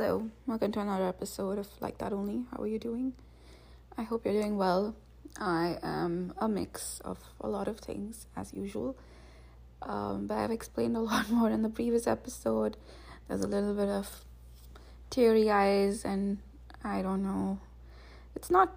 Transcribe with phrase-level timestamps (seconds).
[0.00, 2.44] Hello, welcome to another episode of Like That Only.
[2.52, 3.14] How are you doing?
[3.96, 4.94] I hope you're doing well.
[5.40, 8.96] I am a mix of a lot of things, as usual.
[9.82, 12.76] Um, but I've explained a lot more in the previous episode.
[13.26, 14.24] There's a little bit of
[15.10, 16.38] teary eyes, and
[16.84, 17.58] I don't know.
[18.36, 18.72] It's not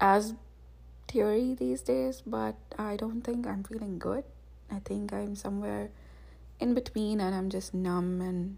[0.00, 0.34] as
[1.08, 4.22] teary these days, but I don't think I'm feeling good.
[4.70, 5.90] I think I'm somewhere
[6.60, 8.56] in between, and I'm just numb and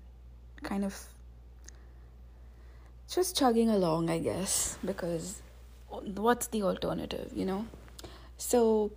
[0.62, 1.06] kind of
[3.14, 5.42] just chugging along, I guess, because
[5.88, 7.66] what's the alternative, you know?
[8.38, 8.90] So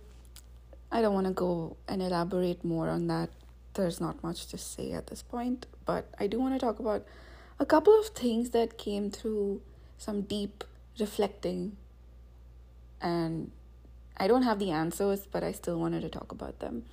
[0.90, 3.28] I don't want to go and elaborate more on that.
[3.74, 7.04] There's not much to say at this point, but I do want to talk about
[7.58, 9.60] a couple of things that came through
[9.98, 10.64] some deep
[10.98, 11.76] reflecting
[13.02, 13.50] and
[14.16, 16.84] I don't have the answers, but I still wanted to talk about them.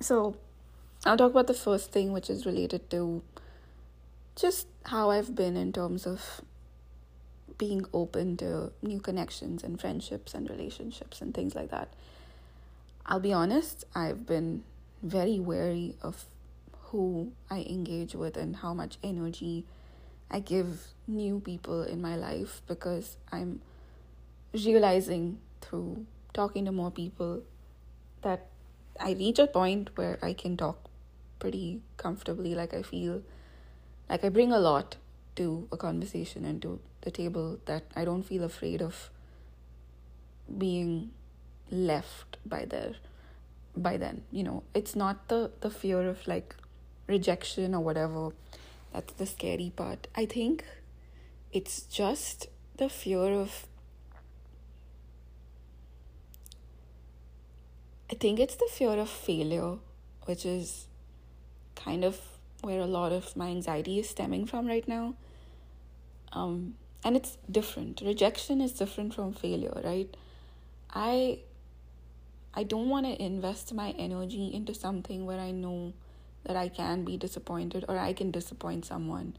[0.00, 0.36] So,
[1.04, 3.22] I'll talk about the first thing, which is related to
[4.38, 6.40] just how I've been in terms of
[7.58, 11.88] being open to new connections and friendships and relationships and things like that.
[13.04, 14.62] I'll be honest, I've been
[15.02, 16.26] very wary of
[16.90, 19.64] who I engage with and how much energy
[20.30, 23.60] I give new people in my life because I'm
[24.52, 27.42] realizing through talking to more people
[28.22, 28.46] that
[29.00, 30.78] I reach a point where I can talk
[31.40, 33.22] pretty comfortably, like I feel
[34.08, 34.96] like I bring a lot
[35.36, 39.10] to a conversation and to the table that I don't feel afraid of
[40.56, 41.10] being
[41.70, 42.94] left by there
[43.76, 44.62] by then you know?
[44.74, 46.56] It's not the the fear of like
[47.06, 48.30] rejection or whatever.
[48.92, 50.08] That's the scary part.
[50.14, 50.64] I think
[51.52, 53.66] it's just the fear of
[58.10, 59.76] i think it's the fear of failure
[60.26, 60.86] which is
[61.74, 62.20] kind of
[62.62, 65.14] where a lot of my anxiety is stemming from right now.
[66.32, 66.74] Um,
[67.04, 68.00] and it's different.
[68.04, 70.14] Rejection is different from failure, right?
[70.92, 71.40] I
[72.54, 75.92] I don't want to invest my energy into something where I know
[76.44, 79.36] that I can be disappointed or I can disappoint someone.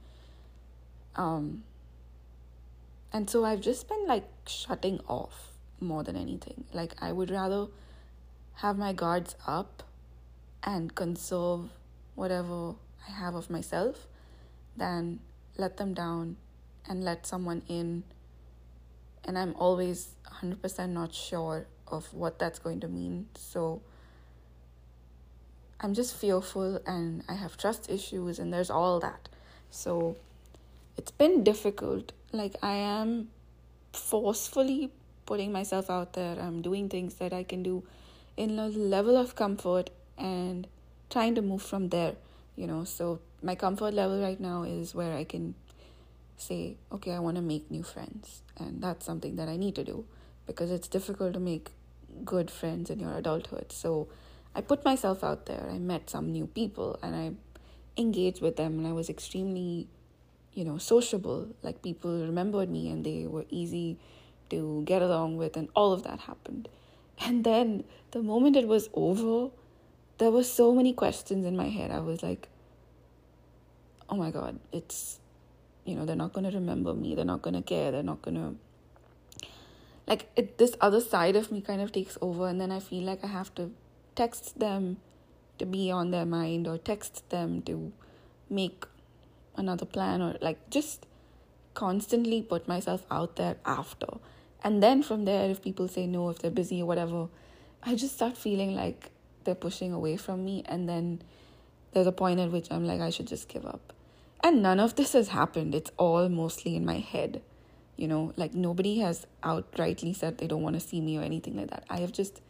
[1.15, 1.63] Um,
[3.11, 5.51] and so I've just been like shutting off
[5.81, 6.65] more than anything.
[6.71, 7.67] Like I would rather
[8.55, 9.83] have my guards up
[10.63, 11.69] and conserve
[12.15, 12.75] whatever
[13.07, 14.07] I have of myself
[14.77, 15.19] than
[15.57, 16.37] let them down
[16.87, 18.03] and let someone in.
[19.25, 23.27] And I'm always 100% not sure of what that's going to mean.
[23.35, 23.81] So
[25.81, 29.29] I'm just fearful and I have trust issues, and there's all that.
[29.71, 30.17] So
[30.97, 32.11] it's been difficult.
[32.31, 33.29] Like, I am
[33.93, 34.91] forcefully
[35.25, 36.37] putting myself out there.
[36.39, 37.83] I'm doing things that I can do
[38.35, 40.67] in a level of comfort and
[41.09, 42.15] trying to move from there
[42.59, 45.55] you know so my comfort level right now is where i can
[46.41, 48.41] say okay i want to make new friends.
[48.57, 50.05] And that's something that i need to do
[50.45, 51.69] because it's difficult to make
[52.25, 53.71] good friends in your adulthood.
[53.71, 54.07] So
[54.55, 55.69] i put myself out there.
[55.71, 57.31] I met some new people and i
[58.01, 59.87] engaged with them and i was extremely
[60.53, 61.47] you know sociable.
[61.61, 63.97] Like people remembered me and they were easy
[64.49, 66.67] to get along with and all of that happened.
[67.21, 69.51] And then the moment it was over
[70.19, 71.91] there were so many questions in my head.
[71.91, 72.47] I was like,
[74.09, 75.19] oh my God, it's,
[75.85, 77.15] you know, they're not going to remember me.
[77.15, 77.91] They're not going to care.
[77.91, 79.49] They're not going to.
[80.05, 83.03] Like, it, this other side of me kind of takes over, and then I feel
[83.03, 83.71] like I have to
[84.15, 84.97] text them
[85.57, 87.91] to be on their mind or text them to
[88.49, 88.85] make
[89.55, 91.05] another plan or like just
[91.73, 94.07] constantly put myself out there after.
[94.63, 97.27] And then from there, if people say no, if they're busy or whatever,
[97.83, 99.11] I just start feeling like
[99.43, 101.21] they're pushing away from me and then
[101.93, 103.93] there's a point at which I'm like I should just give up.
[104.41, 105.75] And none of this has happened.
[105.75, 107.41] It's all mostly in my head.
[107.97, 111.57] You know, like nobody has outrightly said they don't want to see me or anything
[111.57, 111.83] like that.
[111.89, 112.41] I have just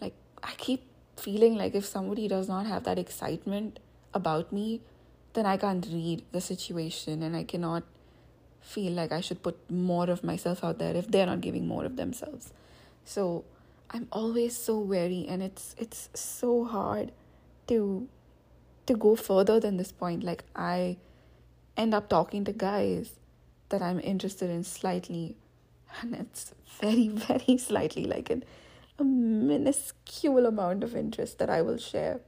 [0.00, 0.84] like I keep
[1.16, 3.80] feeling like if somebody does not have that excitement
[4.14, 4.80] about me,
[5.34, 7.82] then I can't read the situation and I cannot
[8.60, 11.84] feel like I should put more of myself out there if they're not giving more
[11.84, 12.52] of themselves.
[13.04, 13.44] So
[13.90, 17.12] I'm always so wary and it's it's so hard
[17.68, 18.06] to
[18.86, 20.22] to go further than this point.
[20.22, 20.98] Like I
[21.76, 23.12] end up talking to guys
[23.70, 25.36] that I'm interested in slightly
[26.00, 28.44] and it's very very slightly like an,
[28.98, 32.20] a minuscule amount of interest that I will share.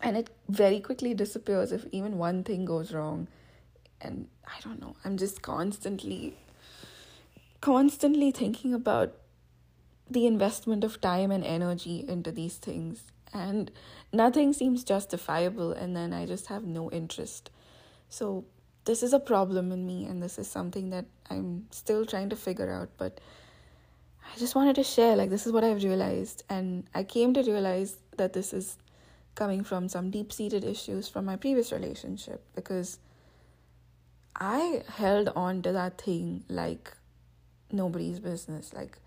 [0.00, 3.28] And it very quickly disappears if even one thing goes wrong.
[4.00, 6.36] And I don't know I'm just constantly
[7.60, 9.14] constantly thinking about
[10.10, 13.02] the investment of time and energy into these things
[13.32, 13.70] and
[14.12, 17.50] nothing seems justifiable and then i just have no interest
[18.08, 18.44] So,
[18.84, 22.36] this is a problem in me, and this is something that I'm still trying to
[22.36, 22.88] figure out.
[22.96, 23.20] But
[24.34, 26.42] I just wanted to share like, this is what I've realized.
[26.48, 28.78] And I came to realize that this is
[29.34, 32.98] coming from some deep seated issues from my previous relationship because
[34.34, 36.96] I held on to that thing like
[37.70, 38.72] nobody's business.
[38.72, 38.98] Like,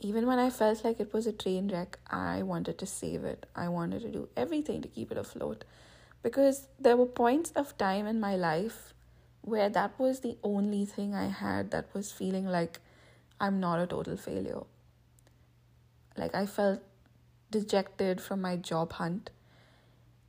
[0.00, 3.46] even when I felt like it was a train wreck, I wanted to save it.
[3.54, 5.64] I wanted to do everything to keep it afloat
[6.22, 8.94] because there were points of time in my life
[9.42, 12.80] where that was the only thing I had that was feeling like
[13.38, 14.62] I'm not a total failure.
[16.16, 16.80] Like, I felt
[17.50, 19.30] dejected from my job hunt.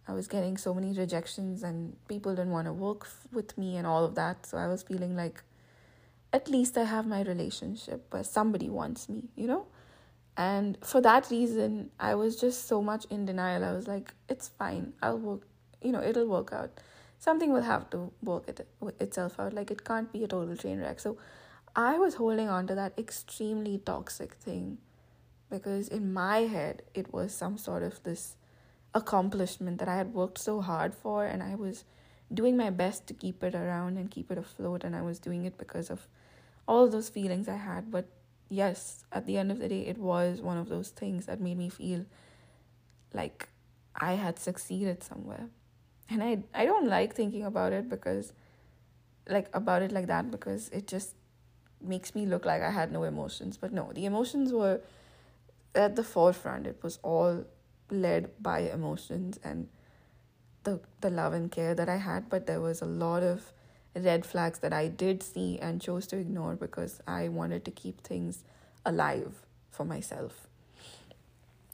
[0.08, 3.88] I was getting so many rejections, and people didn't want to work with me, and
[3.88, 4.46] all of that.
[4.46, 5.44] So, I was feeling like
[6.36, 9.68] at least I have my relationship where somebody wants me, you know?
[10.38, 13.64] And for that reason, I was just so much in denial.
[13.64, 14.92] I was like, it's fine.
[15.02, 15.48] I'll work,
[15.82, 16.82] you know, it'll work out.
[17.20, 18.68] Something will have to work it,
[19.00, 19.54] itself out.
[19.54, 21.00] Like, it can't be a total train wreck.
[21.00, 21.18] So,
[21.76, 24.78] I was holding on to that extremely toxic thing
[25.50, 28.36] because in my head, it was some sort of this
[28.94, 31.86] accomplishment that I had worked so hard for, and I was
[32.34, 34.84] doing my best to keep it around and keep it afloat.
[34.84, 36.08] And I was doing it because of
[36.68, 37.92] all those feelings I had.
[37.92, 38.06] But
[38.50, 41.58] yes, at the end of the day, it was one of those things that made
[41.58, 42.06] me feel
[43.14, 43.50] like
[43.96, 45.48] I had succeeded somewhere.
[46.10, 48.34] And I I don't like thinking about it because
[49.28, 51.16] like about it like that because it just
[51.82, 53.58] makes me look like I had no emotions.
[53.58, 54.82] But no, the emotions were
[55.74, 56.68] at the forefront.
[56.68, 57.46] It was all
[57.90, 59.68] led by emotions and
[60.64, 63.54] the the love and care that I had, but there was a lot of
[63.95, 68.01] red flags that I did see and chose to ignore because I wanted to keep
[68.01, 68.44] things
[68.86, 70.47] alive for myself.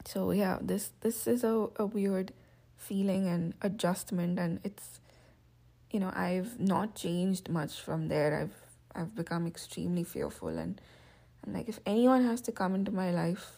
[0.05, 2.33] So yeah, this this is a, a weird
[2.77, 4.99] feeling and adjustment and it's
[5.91, 8.35] you know, I've not changed much from there.
[8.39, 8.55] I've
[8.93, 10.79] I've become extremely fearful and
[11.45, 13.57] I'm like if anyone has to come into my life,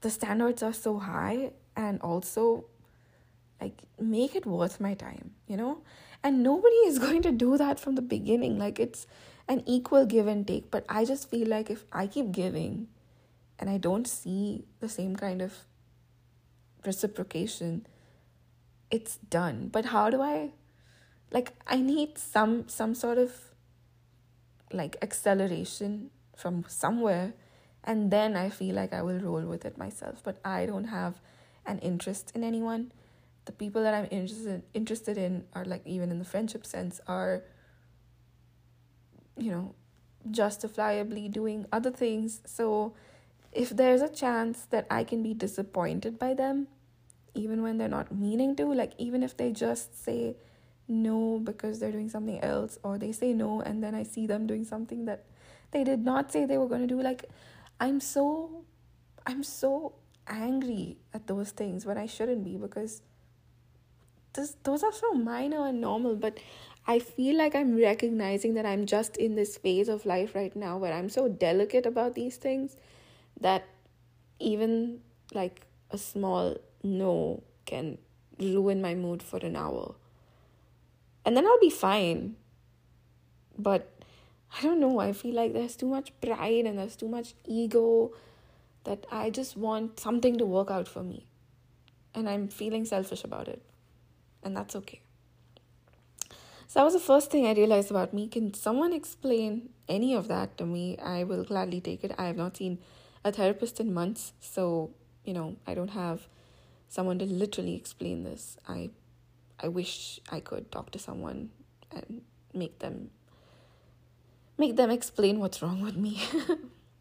[0.00, 2.64] the standards are so high and also
[3.60, 5.78] like make it worth my time, you know?
[6.22, 8.58] And nobody is going to do that from the beginning.
[8.58, 9.06] Like it's
[9.48, 10.70] an equal give and take.
[10.70, 12.88] But I just feel like if I keep giving
[13.58, 15.54] and I don't see the same kind of
[16.84, 17.86] reciprocation,
[18.90, 19.68] it's done.
[19.68, 20.52] But how do I
[21.30, 23.32] like I need some some sort of
[24.72, 27.34] like acceleration from somewhere
[27.84, 30.20] and then I feel like I will roll with it myself.
[30.22, 31.20] But I don't have
[31.66, 32.92] an interest in anyone
[33.48, 37.44] the people that I'm interested interested in are like even in the friendship sense are
[39.38, 39.74] you know
[40.30, 42.42] justifiably doing other things.
[42.44, 42.92] So
[43.50, 46.68] if there's a chance that I can be disappointed by them
[47.34, 50.36] even when they're not meaning to like even if they just say
[50.86, 54.46] no because they're doing something else or they say no and then I see them
[54.46, 55.24] doing something that
[55.70, 57.24] they did not say they were going to do like
[57.80, 58.64] I'm so
[59.26, 59.94] I'm so
[60.26, 63.00] angry at those things when I shouldn't be because
[64.34, 66.38] this, those are so minor and normal, but
[66.86, 70.78] I feel like I'm recognizing that I'm just in this phase of life right now
[70.78, 72.76] where I'm so delicate about these things
[73.40, 73.66] that
[74.38, 75.00] even
[75.34, 77.98] like a small no can
[78.38, 79.96] ruin my mood for an hour.
[81.24, 82.36] And then I'll be fine.
[83.58, 83.92] But
[84.56, 88.12] I don't know, I feel like there's too much pride and there's too much ego
[88.84, 91.26] that I just want something to work out for me.
[92.14, 93.67] And I'm feeling selfish about it
[94.48, 95.00] and that's okay.
[96.66, 98.28] So that was the first thing I realized about me.
[98.28, 100.98] Can someone explain any of that to me?
[100.98, 102.14] I will gladly take it.
[102.18, 102.78] I have not seen
[103.24, 104.90] a therapist in months, so
[105.24, 106.28] you know, I don't have
[106.88, 108.56] someone to literally explain this.
[108.66, 108.90] I
[109.60, 111.50] I wish I could talk to someone
[111.90, 112.22] and
[112.54, 113.10] make them
[114.56, 116.22] make them explain what's wrong with me.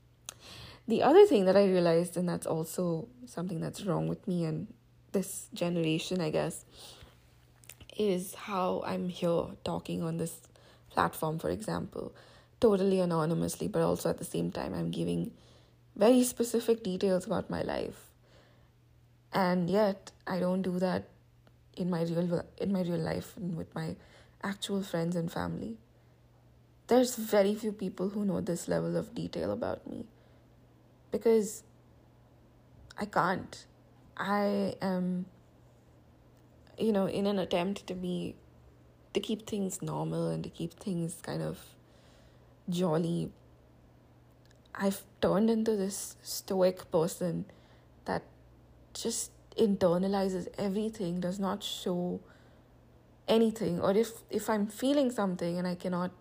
[0.88, 4.68] the other thing that I realized and that's also something that's wrong with me and
[5.12, 6.66] this generation, I guess,
[7.98, 10.40] is how I'm here talking on this
[10.90, 12.14] platform, for example,
[12.60, 15.32] totally anonymously, but also at the same time, I'm giving
[15.96, 18.12] very specific details about my life.
[19.34, 21.10] And yet, I don't do that
[21.76, 23.96] in my real in my real life and with my
[24.44, 25.78] actual friends and family.
[26.88, 30.06] There's very few people who know this level of detail about me
[31.12, 31.64] because
[32.98, 33.66] I can't.
[34.16, 35.26] I am
[36.78, 38.36] you know, in an attempt to be,
[39.14, 41.60] to keep things normal and to keep things kind of
[42.70, 43.32] jolly,
[44.76, 47.46] I've turned into this stoic person
[48.06, 48.24] that
[48.94, 52.20] just internalizes everything, does not show
[53.28, 53.82] anything.
[53.82, 56.12] Or if if i'm feeling something and i cannot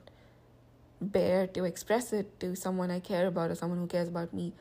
[1.01, 4.53] bear to express it to someone i care about or someone who cares about me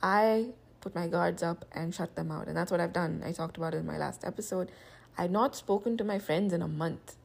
[0.00, 0.46] i
[0.82, 2.48] put my guards up and shut them out.
[2.48, 3.22] And that's what i've done.
[3.24, 4.70] I talked about it in my last episode
[5.18, 7.16] i've not spoken to my friends in a month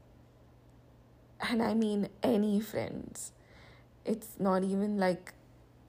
[1.49, 3.31] and i mean any friends
[4.05, 5.33] it's not even like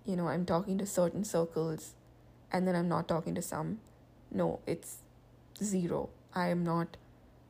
[0.05, 1.95] you know i'm talking to certain circles
[2.52, 3.78] and then i'm not talking to some
[4.31, 4.99] no it's
[5.62, 6.97] zero i am not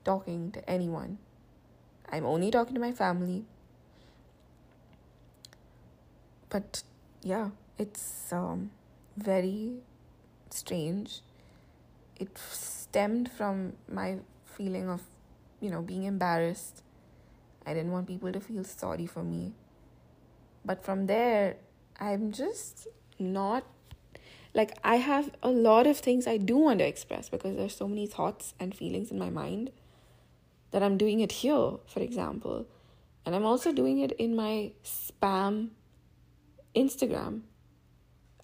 [0.09, 1.19] talking to anyone.
[2.11, 3.45] I'm only talking to my family.
[6.49, 6.83] But
[7.23, 8.71] yeah, it's um,
[9.17, 9.75] very
[10.49, 11.21] strange.
[12.19, 14.17] It stemmed from my
[14.59, 15.03] feeling of,
[15.61, 16.83] you know, being embarrassed.
[17.65, 19.53] I didn't want people to feel sorry for me.
[20.65, 21.57] But from there,
[22.00, 22.88] I'm just
[23.19, 23.65] not
[24.55, 27.87] like I have a lot of things I do want to express because there's so
[27.87, 29.71] many thoughts and feelings in my mind
[30.71, 32.67] that I'm doing it here, for example.
[33.25, 35.71] And I'm also doing it in my spam
[36.75, 37.43] Instagram.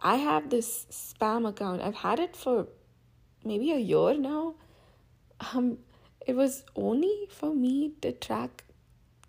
[0.01, 1.81] I have this spam account.
[1.81, 2.69] I've had it for
[3.45, 4.55] maybe a year now.
[5.53, 5.79] Um
[6.27, 8.65] it was only for me to track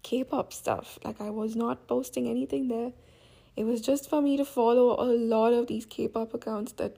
[0.03, 0.99] K-pop stuff.
[1.03, 2.93] Like I was not posting anything there.
[3.55, 6.97] It was just for me to follow a lot of these K-pop accounts that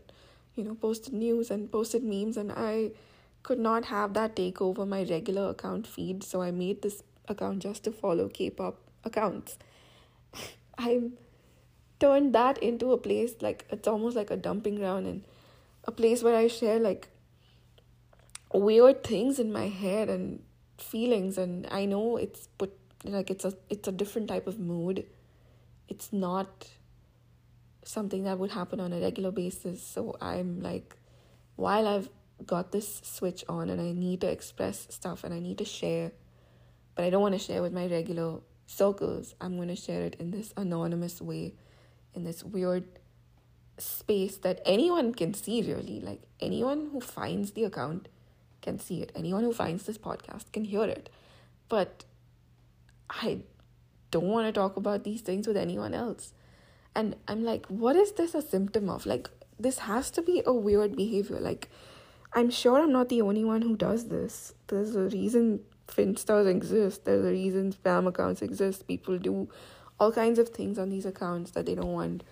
[0.56, 2.92] you know posted news and posted memes and I
[3.44, 7.60] could not have that take over my regular account feed, so I made this account
[7.60, 9.58] just to follow K pop accounts.
[10.78, 11.12] I
[12.00, 15.24] turned that into a place like it's almost like a dumping ground and
[15.86, 17.08] a place where I share like
[18.54, 20.42] weird things in my head and
[20.78, 25.06] feelings and I know it's put like it's a it's a different type of mood.
[25.88, 26.68] It's not
[27.84, 29.82] something that would happen on a regular basis.
[29.82, 30.96] So I'm like
[31.56, 32.10] while I've
[32.46, 36.12] got this switch on and I need to express stuff and I need to share,
[36.96, 39.34] but I don't want to share with my regular circles.
[39.42, 41.56] I'm going to share it in this anonymous way,
[42.14, 42.86] in this weird
[43.80, 46.00] space that anyone can see, really.
[46.00, 48.08] Like anyone who finds the account
[48.68, 51.10] can see it, anyone who finds this podcast can hear it.
[51.70, 52.04] But
[53.10, 53.40] I
[54.12, 56.34] don't want to talk about these things with anyone else.
[56.94, 59.06] And I'm like, what is this a symptom of?
[59.06, 61.40] Like, this has to be a weird behavior.
[61.40, 61.70] Like,
[62.34, 64.54] I'm sure I'm not the only one who does this.
[64.68, 67.06] There's a reason Finstas exist.
[67.06, 68.88] There's a reason spam accounts exist.
[68.88, 69.48] People do
[70.00, 72.24] all kinds of things on these accounts that they don't want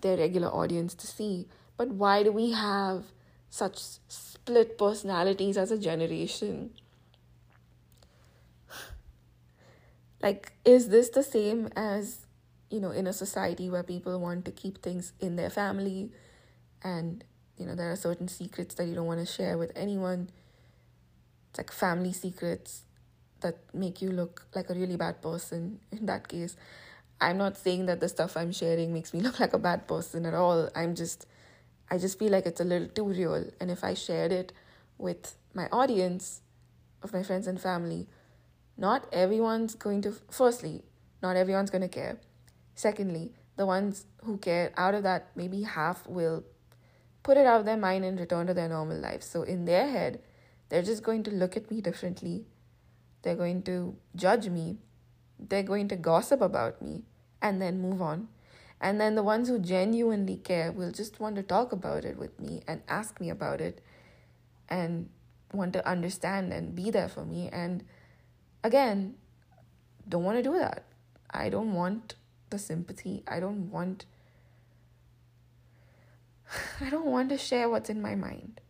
[0.00, 1.48] their regular audience to see.
[1.76, 3.04] But why do we have
[3.50, 3.76] such
[4.08, 6.70] split personalities as a generation?
[10.22, 12.26] like, is this the same as,
[12.70, 16.10] you know, in a society where people want to keep things in their family
[16.82, 17.24] and
[17.58, 20.30] you know there are certain secrets that you don't want to share with anyone?
[21.50, 22.84] It's like family secrets
[23.40, 26.56] that make you look like a really bad person in that case.
[27.20, 30.24] I'm not saying that the stuff i'm sharing makes me look like a bad person
[30.24, 30.70] at all.
[30.74, 31.26] I'm just
[31.90, 34.52] i just feel like it's a little too real and if i shared it
[34.98, 36.42] with my audience
[37.02, 38.06] of my friends and family
[38.76, 40.82] not everyone's going to firstly
[41.22, 42.18] not everyone's going to care
[42.74, 46.44] secondly the ones who care out of that maybe half will
[47.22, 49.22] put it out of their mind and return to their normal life.
[49.22, 50.20] So in their head,
[50.68, 52.46] they're just going to look at me differently.
[53.22, 54.78] They're going to judge me.
[55.38, 57.02] They're going to gossip about me
[57.42, 58.28] and then move on.
[58.80, 62.40] And then the ones who genuinely care will just want to talk about it with
[62.40, 63.82] me and ask me about it
[64.68, 65.10] and
[65.52, 67.50] want to understand and be there for me.
[67.52, 67.84] And
[68.64, 69.14] again,
[70.08, 70.84] don't want to do that.
[71.30, 72.14] I don't want
[72.48, 73.22] the sympathy.
[73.28, 74.06] I don't want
[76.80, 78.60] I don't want to share what's in my mind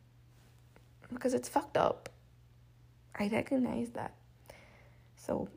[1.13, 2.09] because it's fucked up.
[3.19, 4.15] I recognize that.
[5.17, 5.49] So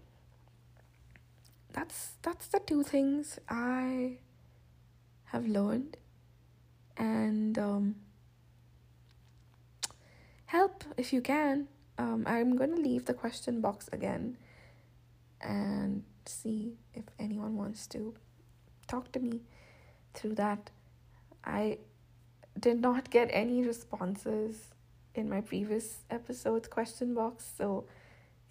[1.71, 4.17] that's that's the two things I
[5.33, 5.97] have learned
[6.95, 7.95] and um,
[10.45, 11.67] help if you can.
[11.97, 14.37] Um, I'm gonna leave the question box again
[15.41, 18.13] and see if anyone wants to
[18.87, 19.41] talk to me
[20.13, 20.69] through that.
[21.43, 21.79] I
[22.59, 24.69] did not get any responses
[25.15, 27.51] in my previous episode's question box.
[27.57, 27.85] So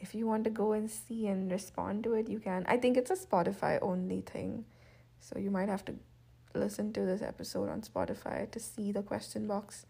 [0.01, 2.65] if you want to go and see and respond to it, you can.
[2.67, 4.65] I think it's a Spotify only thing.
[5.21, 5.95] So you might have to
[6.54, 9.87] listen to this episode on Spotify to see the question box.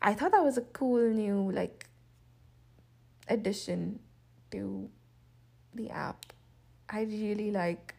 [0.00, 1.86] I thought that was a cool new like
[3.28, 4.00] addition
[4.50, 4.88] to
[5.74, 6.32] the app.
[6.88, 7.94] I really like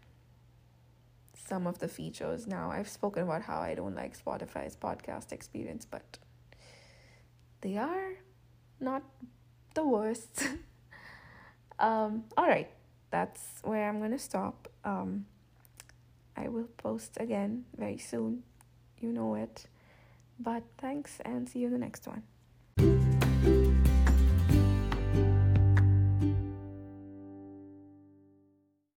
[1.47, 2.71] some of the features now.
[2.71, 6.17] I've spoken about how I don't like Spotify's podcast experience, but
[7.61, 8.13] they are
[8.79, 9.03] not
[9.73, 10.47] the worst.
[11.79, 12.69] Um, all right,
[13.11, 14.69] that's where I'm gonna stop.
[14.85, 15.25] Um,
[16.35, 18.43] I will post again very soon.
[18.99, 19.67] You know it.
[20.39, 22.23] But thanks and see you in the next one.